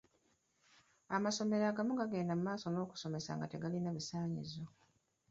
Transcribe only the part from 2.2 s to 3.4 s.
mumaaso n'okusomesa